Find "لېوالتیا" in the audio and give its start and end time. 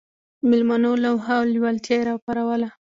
1.53-1.95